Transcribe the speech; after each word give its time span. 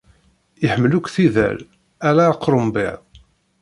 Iḥemmel 0.65 0.91
akk 0.97 1.07
tidal, 1.15 1.59
ala 2.07 2.23
akrembiḍ. 2.31 2.97